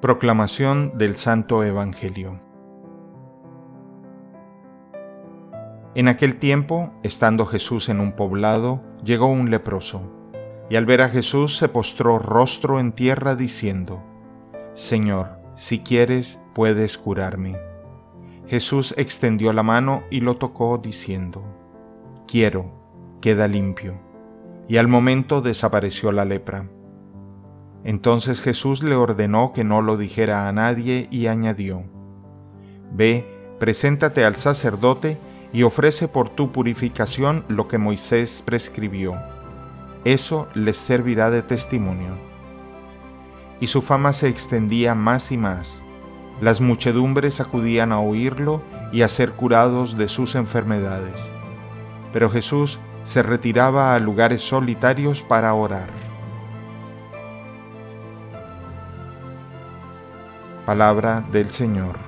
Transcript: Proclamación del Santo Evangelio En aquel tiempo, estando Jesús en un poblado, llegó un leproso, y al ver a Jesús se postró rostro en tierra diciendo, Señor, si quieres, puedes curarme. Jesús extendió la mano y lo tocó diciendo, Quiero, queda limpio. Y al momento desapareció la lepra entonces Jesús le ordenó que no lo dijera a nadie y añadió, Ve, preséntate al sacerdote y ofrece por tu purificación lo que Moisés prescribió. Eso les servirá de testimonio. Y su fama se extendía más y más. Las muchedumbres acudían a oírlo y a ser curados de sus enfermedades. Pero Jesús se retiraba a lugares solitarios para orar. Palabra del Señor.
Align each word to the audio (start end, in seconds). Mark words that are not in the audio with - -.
Proclamación 0.00 0.96
del 0.96 1.16
Santo 1.16 1.64
Evangelio 1.64 2.40
En 5.96 6.06
aquel 6.06 6.36
tiempo, 6.36 6.92
estando 7.02 7.46
Jesús 7.46 7.88
en 7.88 7.98
un 7.98 8.12
poblado, 8.12 8.80
llegó 9.02 9.26
un 9.26 9.50
leproso, 9.50 10.02
y 10.70 10.76
al 10.76 10.86
ver 10.86 11.02
a 11.02 11.08
Jesús 11.08 11.56
se 11.56 11.68
postró 11.68 12.20
rostro 12.20 12.78
en 12.78 12.92
tierra 12.92 13.34
diciendo, 13.34 14.00
Señor, 14.74 15.40
si 15.56 15.80
quieres, 15.80 16.40
puedes 16.54 16.96
curarme. 16.96 17.58
Jesús 18.46 18.94
extendió 18.96 19.52
la 19.52 19.64
mano 19.64 20.04
y 20.12 20.20
lo 20.20 20.36
tocó 20.36 20.78
diciendo, 20.78 21.42
Quiero, 22.28 22.70
queda 23.20 23.48
limpio. 23.48 23.98
Y 24.68 24.76
al 24.76 24.86
momento 24.86 25.40
desapareció 25.40 26.12
la 26.12 26.24
lepra 26.24 26.68
entonces 27.84 28.40
Jesús 28.40 28.82
le 28.82 28.94
ordenó 28.94 29.52
que 29.52 29.64
no 29.64 29.82
lo 29.82 29.96
dijera 29.96 30.48
a 30.48 30.52
nadie 30.52 31.08
y 31.10 31.26
añadió, 31.26 31.84
Ve, 32.92 33.26
preséntate 33.58 34.24
al 34.24 34.36
sacerdote 34.36 35.18
y 35.52 35.62
ofrece 35.62 36.08
por 36.08 36.30
tu 36.30 36.52
purificación 36.52 37.44
lo 37.48 37.68
que 37.68 37.78
Moisés 37.78 38.42
prescribió. 38.44 39.16
Eso 40.04 40.48
les 40.54 40.76
servirá 40.76 41.30
de 41.30 41.42
testimonio. 41.42 42.16
Y 43.60 43.66
su 43.66 43.82
fama 43.82 44.12
se 44.12 44.28
extendía 44.28 44.94
más 44.94 45.32
y 45.32 45.36
más. 45.36 45.84
Las 46.40 46.60
muchedumbres 46.60 47.40
acudían 47.40 47.92
a 47.92 48.00
oírlo 48.00 48.62
y 48.92 49.02
a 49.02 49.08
ser 49.08 49.32
curados 49.32 49.98
de 49.98 50.08
sus 50.08 50.34
enfermedades. 50.34 51.30
Pero 52.12 52.30
Jesús 52.30 52.78
se 53.04 53.22
retiraba 53.22 53.94
a 53.94 53.98
lugares 53.98 54.42
solitarios 54.42 55.22
para 55.22 55.52
orar. 55.54 56.07
Palabra 60.68 61.24
del 61.32 61.50
Señor. 61.50 62.07